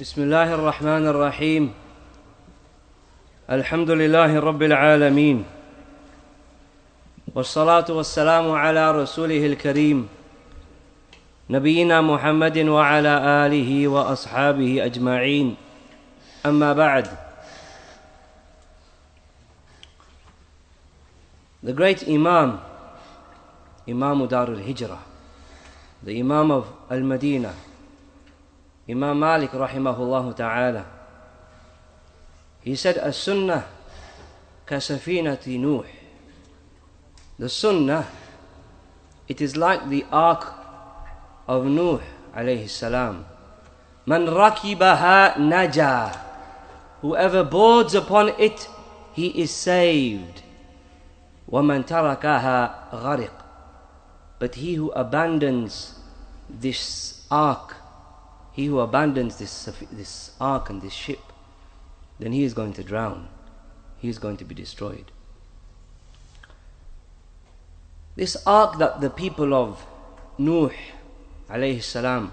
[0.00, 1.74] بسم الله الرحمن الرحيم.
[3.50, 5.44] الحمد لله رب العالمين.
[7.36, 10.08] والصلاة والسلام على رسوله الكريم
[11.50, 15.56] نبينا محمد وعلى آله وأصحابه أجمعين.
[16.48, 17.06] أما بعد
[21.62, 22.56] The great Imam,
[23.86, 25.04] Imam Dar al-Hijrah,
[26.02, 27.52] the Imam of Al-Madinah,
[28.90, 30.84] Imam Malik rahimahullah ta'ala,
[32.60, 33.64] he said, As-Sunnah
[34.66, 35.84] kasafinati Nuh.
[37.38, 38.06] The Sunnah,
[39.28, 40.52] it is like the ark
[41.46, 42.00] of Nuh
[42.34, 43.24] alayhi salam.
[44.06, 46.18] Man rakibaha naja.
[47.00, 48.68] Whoever boards upon it,
[49.12, 50.42] he is saved.
[51.50, 53.30] وَمَنْ تَرَكَهَا غَرِقْ
[54.38, 55.94] But he who abandons
[56.48, 57.79] this ark,
[58.60, 61.32] he who abandons this, this ark and this ship,
[62.18, 63.26] then he is going to drown.
[63.96, 65.10] He is going to be destroyed.
[68.16, 69.86] This ark that the people of
[70.36, 70.72] Nuh
[71.48, 72.32] alayhi salam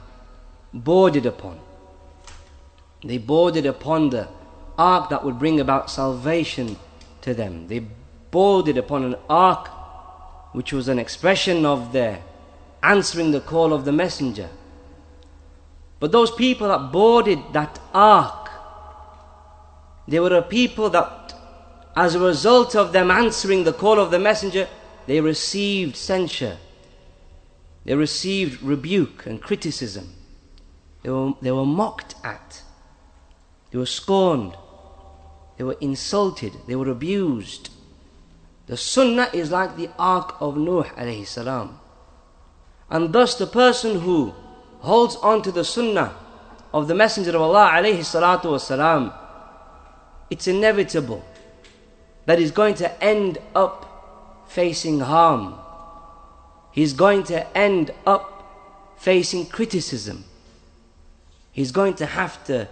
[0.73, 1.61] boarded upon,
[3.05, 4.27] they boarded upon the
[4.77, 6.77] ark that would bring about salvation
[7.21, 7.69] to them.
[7.69, 7.83] They
[8.31, 9.69] boarded upon an ark
[10.51, 12.21] which was an expression of their
[12.83, 14.49] answering the call of the messenger.
[15.99, 18.49] But those people that boarded that ark,
[20.07, 21.33] they were a people that,
[21.95, 24.67] as a result of them answering the call of the messenger,
[25.07, 26.57] they received censure.
[27.85, 30.13] They received rebuke and criticism.
[31.03, 32.63] They were, they were mocked at.
[33.71, 34.55] They were scorned.
[35.57, 36.53] They were insulted.
[36.67, 37.69] They were abused.
[38.67, 40.83] The sunnah is like the ark of Nuh.
[42.89, 44.33] And thus the person who
[44.79, 46.13] holds on to the sunnah
[46.73, 49.13] of the Messenger of Allah alayhi salatu wasalam,
[50.29, 51.23] it's inevitable
[52.25, 55.55] that he's going to end up facing harm.
[56.71, 60.25] He's going to end up facing criticism.
[61.51, 62.67] He's going to have to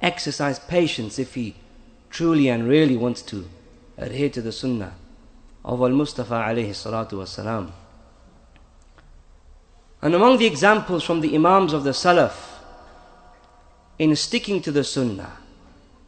[0.00, 1.56] exercise patience if he
[2.08, 3.48] truly and really wants to
[3.98, 4.94] adhere to the sunnah
[5.64, 7.70] of Al Mustafa alayhi salatu wasalam.
[10.02, 12.34] And among the examples from the Imams of the Salaf
[13.98, 15.36] in sticking to the Sunnah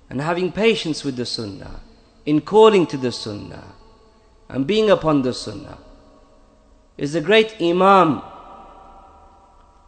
[0.08, 1.80] and having patience with the Sunnah,
[2.24, 3.74] in calling to the Sunnah
[4.48, 5.78] and being upon the Sunnah,
[6.96, 8.22] is the great Imam,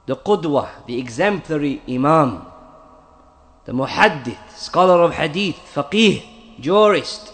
[0.07, 2.45] the Qudwa, the exemplary Imam,
[3.65, 6.23] the Muhaddith, scholar of Hadith, Faqih,
[6.61, 7.33] jurist,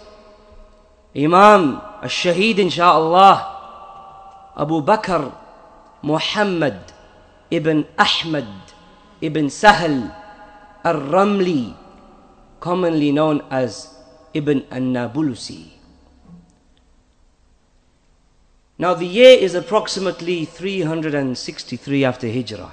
[1.16, 3.56] Imam, a Shaheed, inshaAllah,
[4.56, 5.32] Abu Bakr
[6.03, 6.81] محمد
[7.53, 8.53] ابن أحمد
[9.23, 10.11] ابن سهل
[10.85, 11.73] الرملي
[12.59, 13.93] commonly known as
[14.33, 15.69] Ibn an-Nabulusi.
[18.77, 22.71] Now the year is approximately 363 after Hijrah.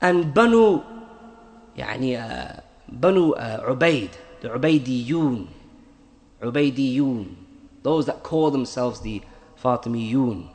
[0.00, 0.82] And Banu
[1.76, 4.10] يعني Banu Ubaid,
[4.40, 5.48] the Ubaidiyun,
[6.40, 7.34] Ubaidiyun,
[7.82, 9.20] those that call themselves the
[9.61, 10.47] Fatimiyun,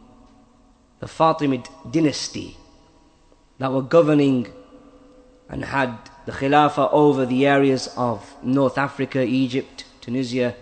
[1.01, 2.57] the Fatimid dynasty
[3.59, 4.49] that were governing
[5.49, 5.97] and had
[6.27, 10.55] the Khilafah over the areas of North Africa, Egypt, Tunisia,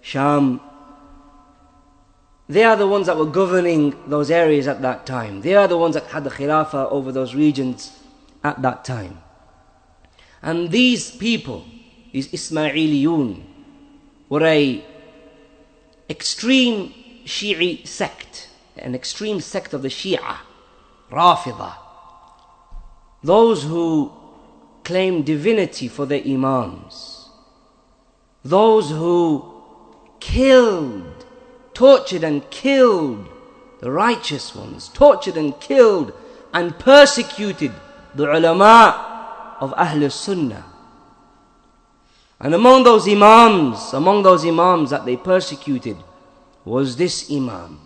[0.00, 0.60] Sham.
[2.48, 5.42] They are the ones that were governing those areas at that time.
[5.42, 8.00] They are the ones that had the Khilafah over those regions
[8.42, 9.20] at that time.
[10.42, 11.64] And these people,
[12.12, 13.42] these Ismailiyun,
[14.28, 14.84] were a
[16.08, 16.92] extreme
[17.24, 20.38] Shi'i sect, an extreme sect of the Shia,
[21.10, 21.74] Rafida.
[23.22, 24.12] Those who
[24.84, 27.28] claim divinity for their imams.
[28.44, 29.62] Those who
[30.20, 31.24] killed,
[31.72, 33.28] tortured and killed
[33.80, 36.12] the righteous ones, tortured and killed
[36.52, 37.72] and persecuted
[38.14, 40.64] the ulama of Ahl Sunnah.
[42.40, 45.96] And among those imams, among those imams that they persecuted,
[46.64, 47.80] was this imam,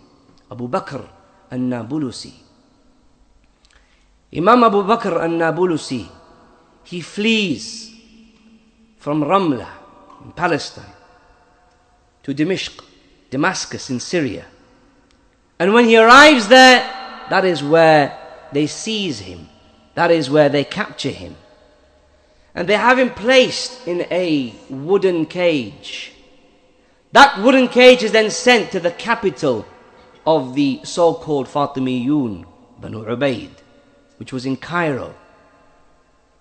[0.49, 1.07] Abu Bakr
[1.51, 2.33] al-Nabulusi.
[4.35, 6.07] Imam Abu Bakr al-Nabulusi,
[6.83, 7.91] he flees
[8.97, 9.67] from Ramla
[10.23, 10.93] in Palestine
[12.23, 12.83] to Dimishq,
[13.29, 14.45] Damascus in Syria.
[15.59, 16.79] And when he arrives there,
[17.29, 18.17] that is where
[18.51, 19.49] they seize him.
[19.95, 21.35] That is where they capture him.
[22.55, 26.13] And they have him placed in a wooden cage.
[27.11, 29.65] That wooden cage is then sent to the capital
[30.25, 32.45] of the so called Fatimiyun,
[32.79, 33.49] Banu Ubaid,
[34.17, 35.15] which was in Cairo.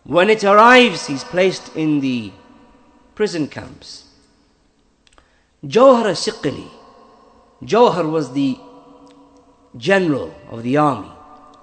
[0.05, 2.33] When it arrives, he's placed in the
[3.15, 4.05] prison camps.
[5.65, 6.69] Jawhar al-Siqli,
[7.65, 8.59] Jawhar was the
[9.77, 11.11] general of the army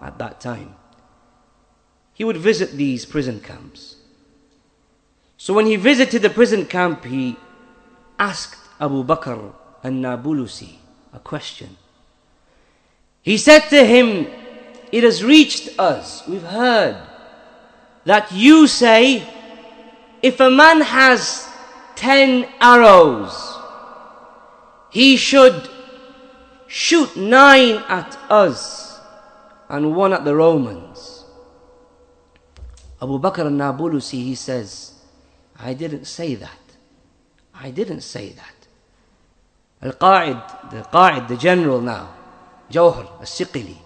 [0.02, 0.76] at that time.
[2.14, 3.98] He would visit these prison camps.
[5.38, 7.38] So when he visited the prison camp, he
[8.18, 10.76] asked Abu Bakr al-Nabulusi
[11.16, 11.78] a question.
[13.22, 14.28] He said to him,
[14.92, 17.02] It has reached us, we've heard,
[18.04, 19.28] that you say,
[20.22, 21.48] if a man has
[21.96, 23.58] ten arrows,
[24.92, 25.70] he should
[26.68, 29.00] shoot nine at us
[29.70, 31.26] and one at the Romans.
[33.02, 34.94] Abu Bakr al-Nabulusi, he says,
[35.58, 36.60] I didn't say that.
[37.54, 38.65] I didn't say that.
[39.82, 42.14] Al-Qa'id, the Qa'id, the general now,
[42.72, 43.78] Jawhar, al-Siqli,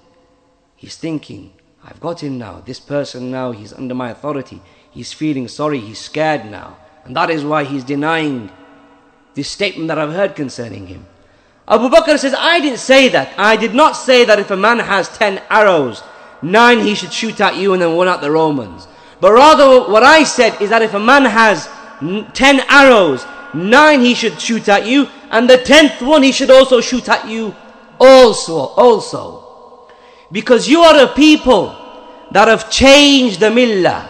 [0.76, 1.54] he's thinking,
[1.84, 2.62] I've got him now.
[2.66, 4.62] This person now, he's under my authority.
[4.92, 6.78] He's feeling sorry, he's scared now.
[7.06, 8.52] And that is why he's denying
[9.34, 11.06] this statement that I've heard concerning him.
[11.68, 13.34] Abu Bakr says, I didn't say that.
[13.38, 16.04] I did not say that if a man has ten arrows,
[16.42, 18.88] nine he should shoot at you and then one at the Romans.
[19.22, 21.70] But rather, what I said is that if a man has
[22.34, 26.81] ten arrows, nine he should shoot at you, and the tenth one he should also
[26.81, 27.55] shoot at you
[27.99, 29.89] also, also.
[30.31, 31.75] Because you are a people
[32.31, 34.09] that have changed the millah.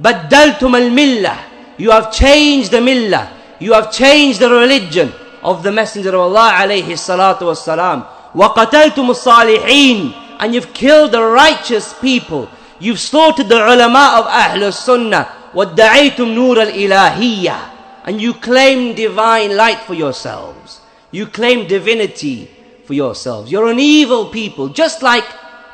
[0.00, 1.38] Baddaltum al-millah.
[1.78, 3.28] You have changed the millah.
[3.60, 5.12] You have changed the religion
[5.42, 8.06] of the Messenger of Allah alayhi salatu wasalam.
[8.34, 12.48] وَقَتَلْتُمُ الصَّالِحِينَ And you've killed the righteous people.
[12.80, 15.28] You've slaughtered the ulama of Ahlul Sunnah.
[15.54, 17.72] وَادَّعَيْتُمْ نُورَ الْإِلَهِيَّةِ
[18.07, 20.79] and you claim divine light for yourselves.
[21.11, 22.49] You claim divinity
[22.85, 23.51] for yourselves.
[23.51, 25.25] You're an evil people, just like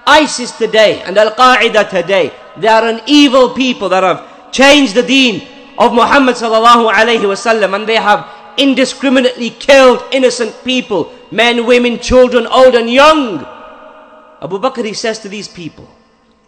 [0.07, 2.33] ISIS today and Al-Qaeda today.
[2.57, 5.47] They are an evil people that have changed the deen
[5.77, 8.27] of Muhammad sallallahu alayhi wasallam and they have
[8.57, 13.45] indiscriminately killed innocent people, men, women, children, old and young.
[14.41, 15.87] Abu Bakr he says to these people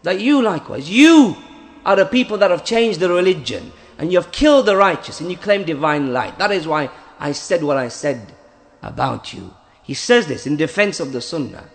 [0.03, 1.37] that you likewise, you
[1.85, 5.31] are the people that have changed the religion and you have killed the righteous and
[5.31, 6.37] you claim divine light.
[6.37, 6.89] That is why
[7.19, 8.33] I said what I said
[8.81, 9.53] about you.
[9.83, 11.69] He says this in defense of the Sunnah.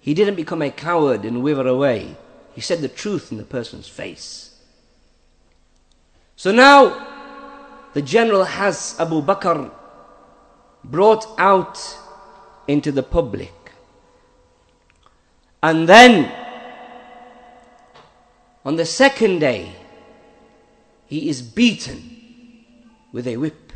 [0.00, 2.16] He didn't become a coward and wither away.
[2.54, 4.56] He said the truth in the person's face.
[6.36, 7.06] So now
[7.94, 9.70] the general has Abu Bakr
[10.84, 11.78] brought out
[12.68, 13.52] into the public.
[15.62, 16.32] And then
[18.64, 19.74] on the second day,
[21.08, 22.64] he is beaten
[23.12, 23.72] with a whip.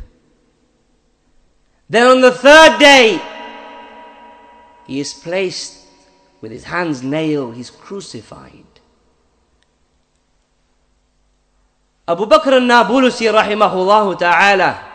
[1.89, 3.21] Then on the third day,
[4.87, 5.79] he is placed
[6.41, 8.65] with his hands nailed, he's crucified.
[12.07, 14.89] Abu Bakr al-Nabulusi rahimahullah ta'ala,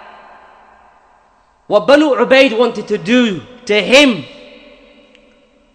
[1.67, 4.25] what Banu Ubaid wanted to do to him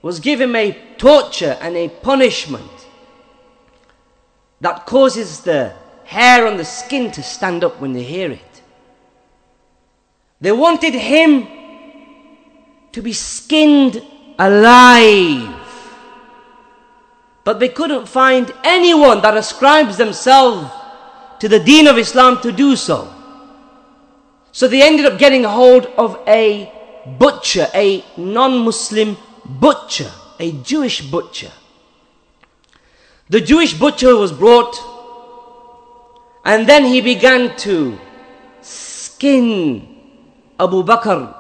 [0.01, 2.87] was give him a torture and a punishment
[4.61, 5.73] that causes the
[6.13, 8.53] hair on the skin to stand up when they hear it.
[10.39, 11.47] They wanted him
[12.91, 14.01] to be skinned
[14.37, 15.49] alive.
[17.43, 20.71] But they couldn't find anyone that ascribes themselves
[21.39, 23.11] to the deen of Islam to do so.
[24.51, 26.71] So they ended up getting hold of a
[27.17, 31.51] butcher, a non-Muslim butcher, a Jewish butcher.
[33.29, 34.92] The Jewish butcher was brought
[36.45, 37.97] and then he began to
[38.61, 39.87] skin
[40.59, 41.33] Abu Bakr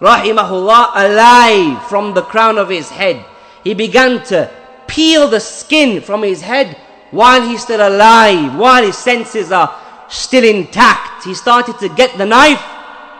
[0.00, 3.24] rahimahullah alive from the crown of his head.
[3.62, 4.50] He began to
[4.86, 6.76] peel the skin from his head
[7.10, 9.74] while he's still alive, while his senses are
[10.08, 11.24] still intact.
[11.24, 12.62] He started to get the knife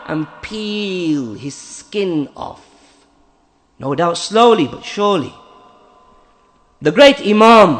[0.06, 2.60] and peel his skin off.
[3.78, 5.32] No doubt slowly but surely.
[6.82, 7.78] The great Imam,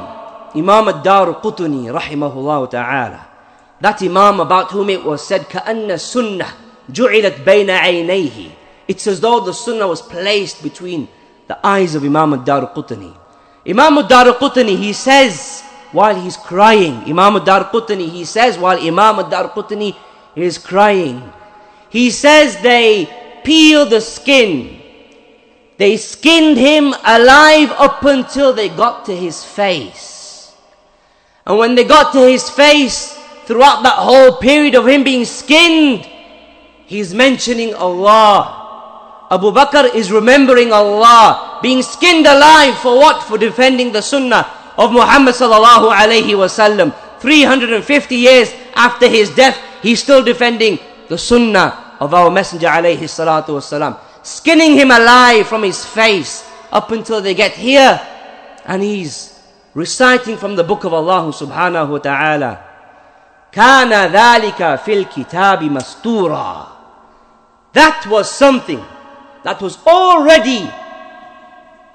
[0.57, 3.34] Imam ad-Dar Qutni, rahimahullah ta'ala,
[3.84, 6.48] that Imam about whom it was said, كَأَنَّ السُنَّةِ
[6.92, 8.52] جُعِلَتْ بَيْنَ عَيْنَيْهِ
[8.88, 11.08] It's as though the Sunnah was placed between
[11.48, 13.16] the eyes of Imam ad-Dar Qutni.
[13.68, 15.62] Imam ad-Darqutni, he says,
[15.92, 19.96] while he's crying, Imam ad-Darqutni, he says, while Imam ad-Darqutni
[20.36, 21.22] is crying,
[21.90, 23.10] he says they
[23.44, 24.82] peeled the skin.
[25.78, 30.54] They skinned him alive up until they got to his face.
[31.46, 36.09] And when they got to his face, throughout that whole period of him being skinned,
[36.87, 38.61] he's mentioning Allah.
[39.31, 43.23] Abu Bakr is remembering Allah, being skinned alive for what?
[43.23, 44.47] For defending the sunnah
[44.77, 46.95] of Muhammad sallallahu alayhi wasallam.
[47.21, 53.57] 350 years after his death, he's still defending the sunnah of our Messenger alayhi salatu
[53.57, 53.99] wasalam.
[54.23, 58.01] Skinning him alive from his face up until they get here.
[58.65, 59.39] And he's
[59.75, 62.64] reciting from the book of Allah subhanahu wa ta'ala.
[63.55, 66.67] Kana dhalika fil kitabi mastura.
[67.73, 68.83] That was something
[69.45, 70.69] that was already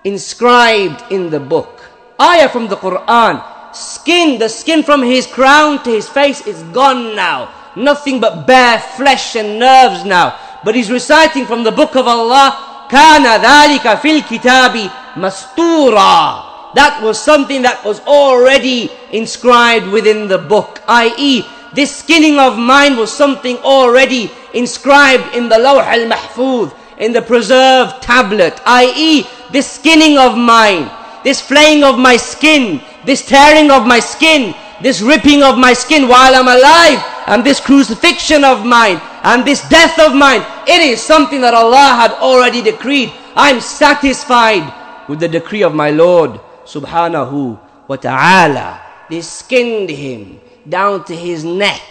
[0.06, 1.84] inscribed in the book.
[2.18, 3.44] Ayah from the Quran.
[3.76, 7.52] Skin, the skin from his crown to his face is gone now.
[7.76, 10.40] Nothing but bare flesh and nerves now.
[10.64, 12.88] But he's reciting from the book of Allah.
[12.90, 14.88] Kana dhalika fil kitabi
[15.20, 22.58] mastura that was something that was already inscribed within the book, i.e., this skinning of
[22.58, 29.26] mine was something already inscribed in the Lawh al Mahfuz, in the preserved tablet, i.e.,
[29.52, 30.90] this skinning of mine,
[31.24, 36.08] this flaying of my skin, this tearing of my skin, this ripping of my skin
[36.08, 41.02] while I'm alive, and this crucifixion of mine, and this death of mine, it is
[41.02, 43.12] something that Allah had already decreed.
[43.36, 44.74] I'm satisfied
[45.08, 48.82] with the decree of my Lord subhanahu wa ta'ala.
[49.10, 51.82] They skinned him down to his neck.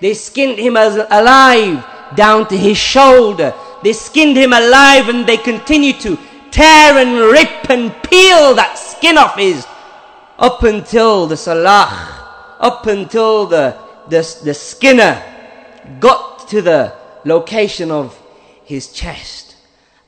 [0.00, 3.54] They skinned him as alive down to his shoulder.
[3.82, 6.18] They skinned him alive and they continue to
[6.50, 9.66] tear and rip and peel that skin off his
[10.38, 13.78] up until the salah, up until the,
[14.08, 15.22] the, the skinner
[16.00, 16.92] got to the
[17.24, 18.20] location of
[18.64, 19.56] his chest.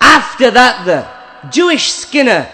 [0.00, 2.50] After that, the Jewish skinner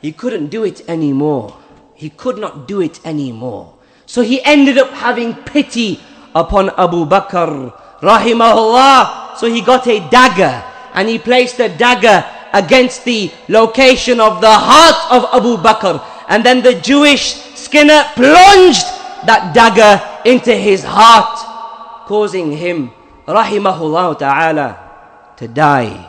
[0.00, 1.56] he couldn't do it anymore.
[1.94, 3.74] He could not do it anymore.
[4.06, 6.00] So he ended up having pity
[6.34, 9.36] upon Abu Bakr, rahimahullah.
[9.36, 10.62] So he got a dagger
[10.94, 15.98] and he placed the dagger against the location of the heart of Abu Bakr.
[16.28, 18.86] And then the Jewish skinner plunged
[19.26, 22.92] that dagger into his heart, causing him,
[23.26, 26.06] rahimahullah ta'ala, to die.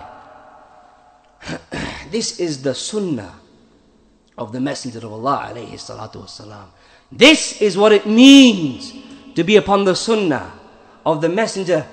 [2.12, 3.39] this is the sunnah
[4.40, 5.52] of the Messenger of Allah.
[7.12, 8.94] This is what it means
[9.36, 10.54] to be upon the sunnah
[11.06, 11.86] of the Messenger.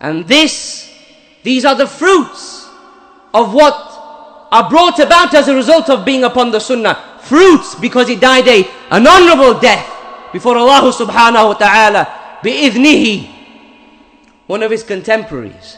[0.00, 0.94] And this,
[1.42, 2.68] these are the fruits
[3.34, 3.74] of what
[4.52, 7.18] are brought about as a result of being upon the sunnah.
[7.22, 9.90] Fruits because he died a, an honorable death
[10.32, 12.06] before Allah subhanahu wa ta'ala
[12.42, 13.34] bi'idhnihi.
[14.46, 15.76] One of his contemporaries.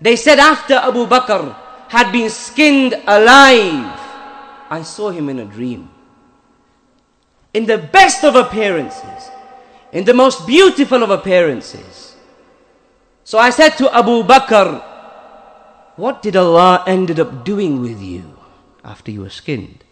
[0.00, 4.00] They said after Abu Bakr had been skinned alive.
[4.70, 5.90] I saw him in a dream.
[7.52, 9.30] In the best of appearances,
[9.92, 12.16] in the most beautiful of appearances.
[13.22, 14.82] So I said to Abu Bakr,
[15.96, 18.36] What did Allah ended up doing with you
[18.84, 19.84] after you were skinned?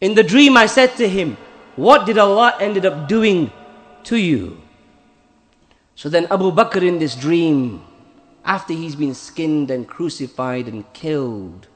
[0.00, 1.36] In the dream, I said to him,
[1.76, 3.50] What did Allah ended up doing
[4.04, 4.60] to you?
[5.96, 7.82] So then Abu Bakr in this dream
[8.45, 11.67] after he's been skinned and crucified and killed.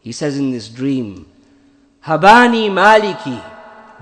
[0.00, 1.26] He says in this dream,
[2.04, 3.42] Habani Maliki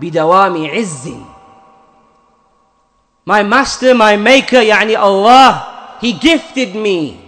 [0.00, 1.26] bidawami izzin.
[3.24, 7.20] My master, my maker, yani Allah, He gifted me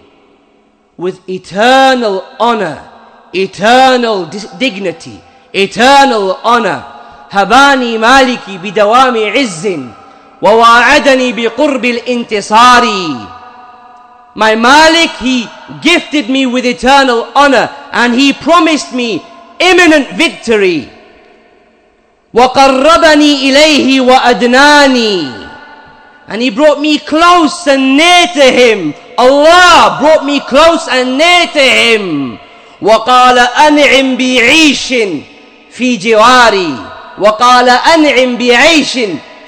[0.97, 2.83] with eternal honor,
[3.33, 4.26] eternal
[4.59, 5.23] dignity,
[5.53, 6.91] eternal honor.
[7.35, 9.69] هباني مالكي بدوام عز
[10.43, 12.85] وواعدني بقرب الانتصار
[14.35, 15.47] my Malik, He
[15.81, 19.23] gifted me with eternal honor and He promised me
[19.61, 20.91] imminent victory.
[22.35, 25.49] وَقَرَّبَنِي إِلَيْهِ وَأَدْنَانِي
[26.26, 28.95] And He brought me close and near to Him.
[29.17, 32.38] Allah brought me close and near to Him.
[32.83, 34.95] وقال أنعم بعيش
[35.71, 36.76] في جواري
[37.19, 38.99] وقال أنعم بعيش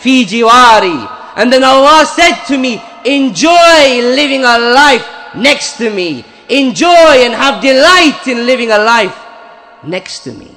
[0.00, 5.05] في جواري And then Allah said to me, Enjoy living a life
[5.35, 6.23] next to me.
[6.49, 9.17] Enjoy and have delight in living a life
[9.83, 10.55] next to me.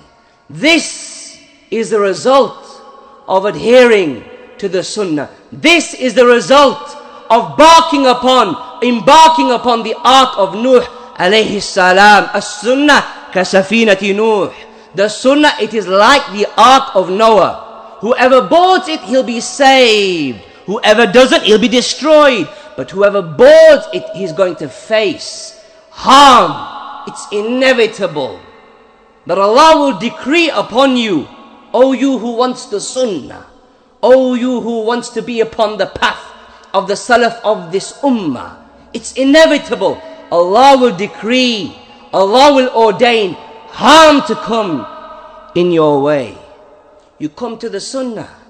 [0.51, 1.39] This
[1.71, 2.65] is the result
[3.27, 4.25] of adhering
[4.59, 5.31] to the sunnah.
[5.53, 6.97] This is the result
[7.31, 10.85] of barking upon, embarking upon the ark of Nuh
[11.17, 12.29] alayhi salam.
[12.35, 14.53] As-sunnah kasafinati Nuh.
[14.95, 17.99] The sunnah, it is like the ark of Noah.
[18.01, 20.41] Whoever boards it, he'll be saved.
[20.67, 22.49] Whoever doesn't, he'll be destroyed.
[22.77, 27.07] But whoever boards it, he's going to face harm.
[27.07, 28.41] It's inevitable
[29.27, 31.29] that Allah will decree upon you,
[31.73, 33.47] O you who wants the sunnah,
[34.03, 36.21] O you who wants to be upon the path
[36.73, 38.57] of the salaf of this ummah.
[38.93, 40.01] It's inevitable.
[40.31, 41.77] Allah will decree,
[42.13, 43.35] Allah will ordain
[43.71, 44.87] harm to come
[45.55, 46.37] in your way.
[47.19, 48.44] You come to the sunnah.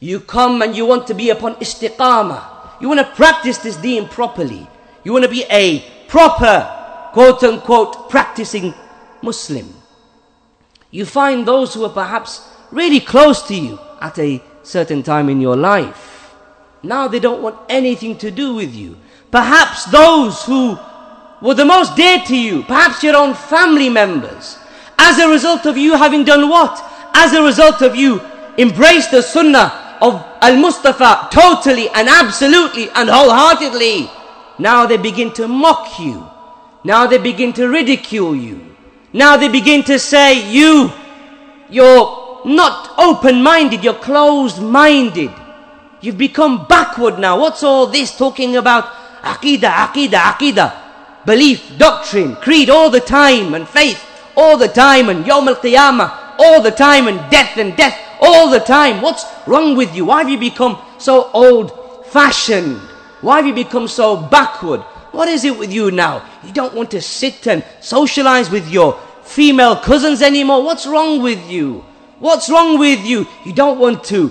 [0.00, 2.80] You come and you want to be upon istiqamah.
[2.80, 4.66] You want to practice this deen properly.
[5.04, 8.74] You want to be a proper, quote unquote, practicing
[9.22, 9.74] Muslim.
[10.90, 15.40] You find those who are perhaps really close to you at a certain time in
[15.40, 16.34] your life.
[16.82, 18.96] Now they don't want anything to do with you.
[19.30, 20.78] Perhaps those who
[21.42, 24.58] were the most dear to you, perhaps your own family members,
[24.98, 26.82] as a result of you having done what?
[27.14, 28.20] As a result of you
[28.56, 34.10] embrace the sunnah of Al-Mustafa totally and absolutely and wholeheartedly.
[34.58, 36.26] Now they begin to mock you.
[36.84, 38.76] Now they begin to ridicule you.
[39.12, 40.92] Now they begin to say you,
[41.68, 45.32] you're not open-minded, you're closed-minded.
[46.00, 47.38] You've become backward now.
[47.38, 48.84] What's all this talking about?
[49.22, 50.76] Aqidah, Aqidah, Aqidah.
[51.26, 56.62] Belief, doctrine, creed all the time and faith all the time and Yawm al-Qiyamah all
[56.62, 59.02] the time and death and death all the time.
[59.02, 60.04] What's wrong with you?
[60.06, 62.76] Why have you become so old-fashioned?
[63.20, 64.80] Why have you become so backward?
[65.12, 66.28] What is it with you now?
[66.44, 70.62] You don't want to sit and socialize with your female cousins anymore.
[70.62, 71.84] What's wrong with you?
[72.18, 73.26] What's wrong with you?
[73.44, 74.30] You don't want to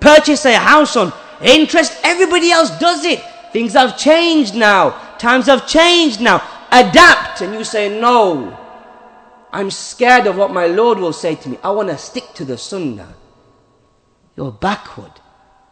[0.00, 1.12] purchase a house on
[1.42, 1.98] interest.
[2.02, 3.20] Everybody else does it.
[3.52, 4.90] Things have changed now.
[5.18, 6.42] Times have changed now.
[6.72, 7.40] Adapt.
[7.40, 8.58] And you say, no.
[9.52, 11.58] I'm scared of what my Lord will say to me.
[11.62, 13.14] I want to stick to the sunnah.
[14.36, 15.12] You're backward.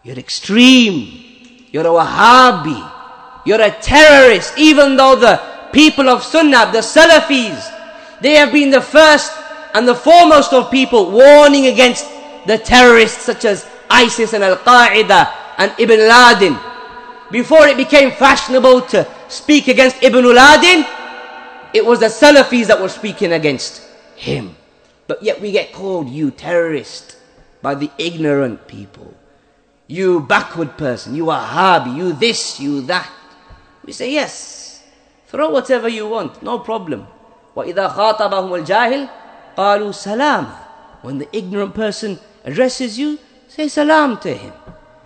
[0.03, 1.67] You're extreme.
[1.71, 2.91] You're a Wahhabi.
[3.45, 5.41] You're a terrorist, even though the
[5.73, 9.33] people of Sunnah, the Salafis, they have been the first
[9.75, 12.07] and the foremost of people warning against
[12.47, 16.59] the terrorists such as ISIS and Al-Qaeda and Ibn Laden.
[17.33, 20.85] Before it became fashionable to speak against Ibn Laden,
[21.75, 23.83] it was the Salafis that were speaking against
[24.15, 24.55] him.
[25.09, 27.12] But yet we get called you terrorist
[27.62, 29.14] by the ignorant people.
[29.88, 33.10] You backward person, you Wahhabi, you this, you that.
[33.86, 34.84] We say, yes,
[35.28, 37.08] throw whatever you want, no problem.
[37.56, 39.10] وَإِذَا خَاطَبَهُمُ الْجَاهِلِ
[39.58, 40.56] قَالُوا سَلَامًا
[41.02, 44.54] When the ignorant person addresses you, say salam to him.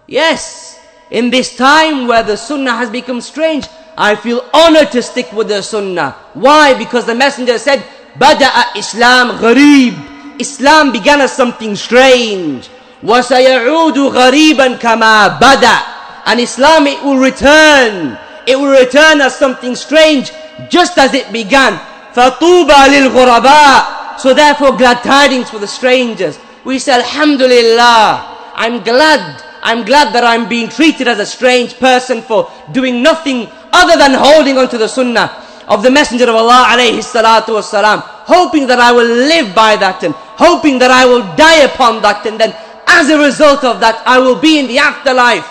[0.07, 0.79] Yes,
[1.11, 5.49] in this time where the sunnah has become strange, I feel honored to stick with
[5.49, 6.15] the sunnah.
[6.33, 6.73] Why?
[6.77, 7.83] Because the messenger said,
[8.17, 10.04] بدأ Islam غريب.
[10.39, 12.69] Islam began as something strange.
[13.03, 15.77] وَسَيَعُودُ غَرِيبًا كَمَا بَدَأ
[16.25, 20.31] And Islam, it will return it will return as something strange
[20.69, 21.77] just as it began.
[22.13, 26.39] فَطُوبَى لِلْغُرَبَاء So therefore glad tidings for the strangers.
[26.65, 28.53] We say Alhamdulillah.
[28.55, 29.43] I'm glad.
[29.63, 34.13] I'm glad that I'm being treated as a strange person for doing nothing other than
[34.13, 35.29] holding onto the sunnah
[35.68, 38.02] of the Messenger of Allah alayhi salatu wasalam.
[38.26, 42.24] Hoping that I will live by that and hoping that I will die upon that
[42.26, 42.54] and then
[42.86, 45.46] as a result of that I will be in the afterlife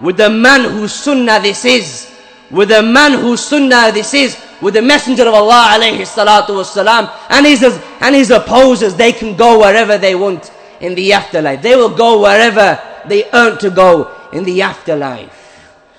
[0.00, 2.08] with the man whose sunnah this is
[2.50, 7.10] with the man whose sunnah this is, with the messenger of Allah alayhi salatu wasalam,
[7.30, 7.62] and his,
[8.00, 11.62] and his opposers, they can go wherever they want in the afterlife.
[11.62, 15.34] They will go wherever they earn to go in the afterlife.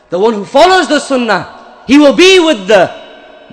[0.09, 2.87] The one who follows the sunnah, he will be with the,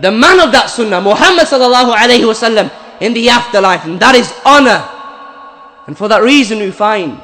[0.01, 4.33] the man of that sunnah, Muhammad sallallahu alayhi wasallam, in the afterlife, and that is
[4.45, 4.85] honor.
[5.87, 7.21] And for that reason we find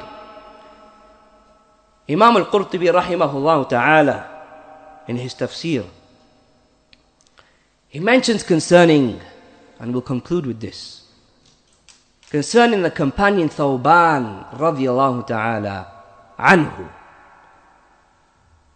[2.09, 4.27] Imam al-Qurtubi rahimahullah ta'ala
[5.07, 5.85] in his tafsir.
[7.89, 9.19] He mentions concerning,
[9.79, 11.03] and we'll conclude with this,
[12.29, 15.87] concerning the companion Thawban radiallahu ta'ala
[16.39, 16.89] anhu.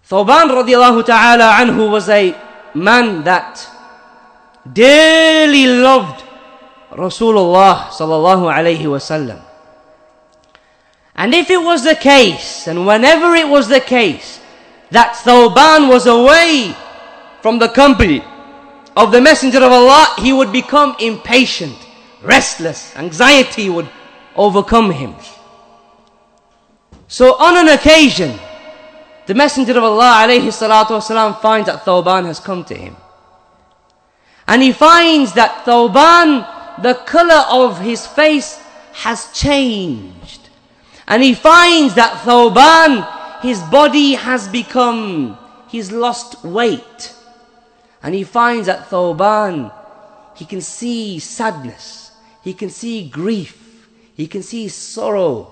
[0.07, 2.35] Thawban radiallahu ta'ala anhu was a
[2.73, 3.67] man that
[4.73, 6.23] dearly loved
[6.91, 9.41] Rasulullah sallallahu alayhi wasallam.
[11.15, 14.39] And if it was the case, and whenever it was the case,
[14.91, 16.75] that Thawban was away
[17.41, 18.23] from the company
[18.95, 21.75] of the Messenger of Allah, he would become impatient,
[22.21, 23.89] restless, anxiety would
[24.35, 25.15] overcome him.
[27.07, 28.39] So on an occasion,
[29.25, 32.95] the Messenger of Allah alayhi finds that Thawban has come to him.
[34.47, 38.61] And he finds that Thawban, the color of his face
[38.93, 40.49] has changed.
[41.07, 45.37] And he finds that Thawban his body has become,
[45.69, 47.13] he's lost weight.
[48.01, 49.71] And he finds that Thawban,
[50.35, 52.11] he can see sadness,
[52.43, 55.51] he can see grief, he can see sorrow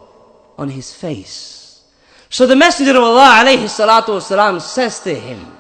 [0.58, 1.84] on his face.
[2.30, 5.58] So the Messenger of Allah alayhi says to him,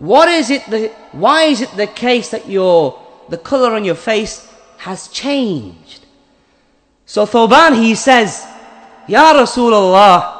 [0.00, 3.94] what is it the, why is it the case that your, the color on your
[3.94, 6.06] face has changed?
[7.04, 8.46] So Thawban he says,
[9.06, 10.38] Ya Rasulullah,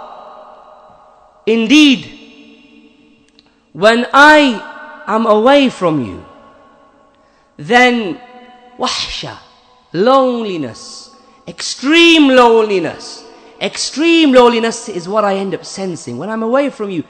[1.44, 2.08] indeed,
[3.74, 6.24] when I am away from you,
[7.58, 8.18] then
[8.78, 9.36] wahsha,
[9.92, 11.14] loneliness,
[11.46, 13.26] extreme loneliness,
[13.60, 16.16] extreme loneliness is what I end up sensing.
[16.16, 17.04] When I'm away from you,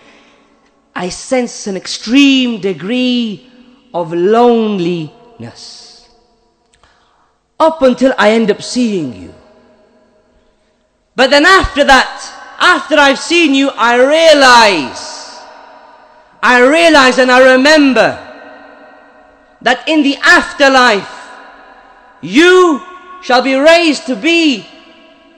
[1.00, 3.50] I sense an extreme degree
[3.94, 6.10] of loneliness.
[7.58, 9.32] Up until I end up seeing you.
[11.16, 15.40] But then after that, after I've seen you, I realize,
[16.42, 18.10] I realize and I remember
[19.62, 21.10] that in the afterlife,
[22.20, 22.82] you
[23.22, 24.66] shall be raised to be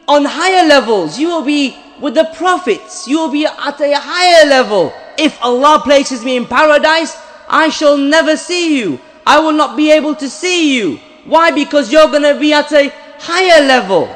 [0.08, 1.20] on higher levels.
[1.20, 3.06] You will be with the prophets.
[3.06, 4.92] You will be at a higher level.
[5.17, 7.15] If Allah places me in paradise,
[7.49, 8.99] I shall never see you.
[9.25, 10.99] I will not be able to see you.
[11.25, 11.51] Why?
[11.51, 14.07] Because you're going to be at a higher level.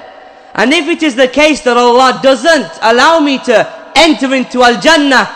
[0.53, 4.79] And if it is the case that Allah doesn't allow me to enter into Al
[4.79, 5.27] Jannah,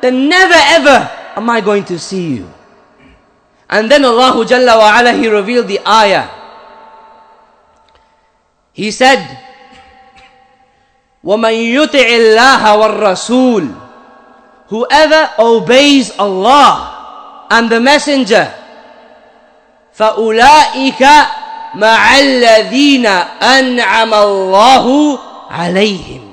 [0.00, 2.48] then never ever am I going to see you.
[3.68, 6.28] And then Allah Jalla wa ala, He revealed the ayah.
[8.72, 9.20] He said,
[11.24, 13.81] وَمَن يُطِعِ اللَّهَ وَالرَّسُولِ
[14.72, 18.52] Whoever obeys Allah and the Messenger,
[19.98, 21.02] فَأُولَٰئِكَ
[21.74, 23.06] مَعَ الَّذِينَ
[23.42, 25.18] أَنْعَمَ اللَّهُ
[25.50, 26.32] عَلَيْهِمْ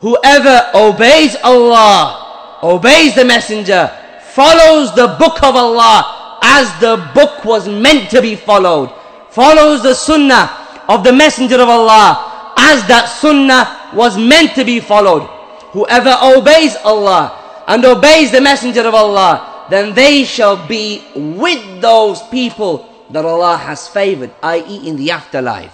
[0.00, 3.90] Whoever obeys Allah, obeys the Messenger,
[4.34, 8.90] follows the book of Allah as the book was meant to be followed,
[9.30, 10.50] follows the Sunnah
[10.88, 15.28] of the Messenger of Allah as that Sunnah was meant to be followed.
[15.74, 22.22] Whoever obeys Allah and obeys the Messenger of Allah, then they shall be with those
[22.28, 24.88] people that Allah has favored, i.e.
[24.88, 25.72] in the afterlife.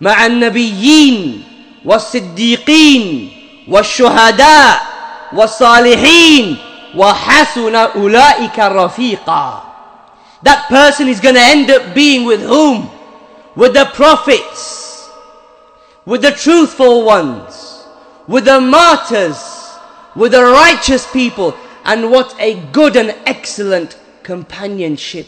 [0.00, 1.44] مع النبيين
[1.84, 3.32] والصديقين
[3.68, 4.80] والشهداء
[5.32, 6.56] والصالحين
[6.96, 9.62] وحسن أولئك رفيقا
[10.42, 12.88] That person is going to end up being with whom?
[13.54, 15.06] With the prophets,
[16.06, 17.63] with the truthful ones,
[18.27, 19.77] with the martyrs,
[20.15, 25.27] with the righteous people, and what a good and excellent companionship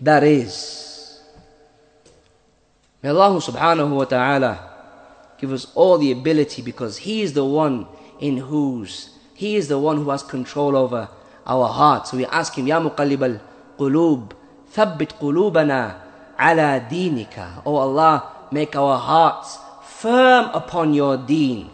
[0.00, 1.20] that is.
[3.02, 4.70] May Allah subhanahu wa ta'ala
[5.38, 7.86] give us all the ability because He is the one
[8.20, 11.08] in whose, He is the one who has control over
[11.44, 12.10] our hearts.
[12.10, 14.32] So we ask Him, Ya muqallib al-qulub,
[14.72, 15.98] thabbit qulubana
[16.38, 17.62] ala dinika.
[17.66, 21.70] Oh Allah, make our hearts firm upon your deen.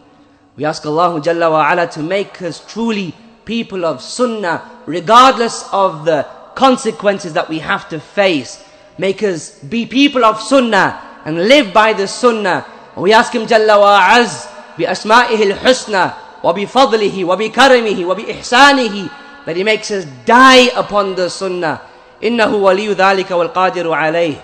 [0.58, 3.14] We ask Allah Jalla wa ala to make us truly
[3.46, 6.26] people of sunnah, regardless of the
[6.56, 8.64] consequences that we have to face.
[8.98, 12.66] Make us be people of sunnah and live by the sunnah.
[12.94, 16.12] And we ask Him Jalla wa Az بأسمائه الحسنى
[16.44, 19.10] وبفضله وبكرمه وبإحسانه
[19.46, 21.82] that He makes us die upon the sunnah.
[22.24, 24.36] إنه ولي ذلك والقادر عليه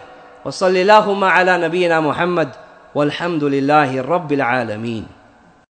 [0.45, 2.49] وصلى اللهم على نبينا محمد
[2.95, 5.05] والحمد لله رب العالمين